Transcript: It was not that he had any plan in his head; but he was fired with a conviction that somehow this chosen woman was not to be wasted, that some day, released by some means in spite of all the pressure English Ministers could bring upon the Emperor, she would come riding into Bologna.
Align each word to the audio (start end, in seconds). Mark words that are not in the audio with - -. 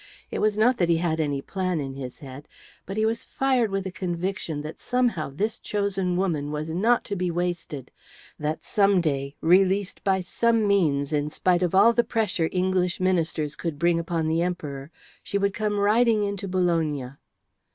It 0.31 0.39
was 0.39 0.57
not 0.57 0.77
that 0.77 0.89
he 0.89 0.97
had 0.97 1.19
any 1.19 1.43
plan 1.43 1.79
in 1.79 1.93
his 1.93 2.17
head; 2.25 2.47
but 2.87 2.97
he 2.97 3.05
was 3.05 3.23
fired 3.23 3.69
with 3.69 3.85
a 3.85 3.91
conviction 3.91 4.63
that 4.63 4.79
somehow 4.79 5.29
this 5.29 5.59
chosen 5.59 6.17
woman 6.17 6.49
was 6.49 6.71
not 6.71 7.03
to 7.05 7.15
be 7.15 7.29
wasted, 7.29 7.91
that 8.39 8.63
some 8.63 8.99
day, 8.99 9.35
released 9.41 10.03
by 10.03 10.21
some 10.21 10.67
means 10.67 11.13
in 11.13 11.29
spite 11.29 11.61
of 11.61 11.75
all 11.75 11.93
the 11.93 12.03
pressure 12.03 12.49
English 12.51 12.99
Ministers 12.99 13.55
could 13.55 13.77
bring 13.77 13.99
upon 13.99 14.27
the 14.27 14.41
Emperor, 14.41 14.89
she 15.21 15.37
would 15.37 15.53
come 15.53 15.79
riding 15.79 16.23
into 16.23 16.47
Bologna. 16.47 17.11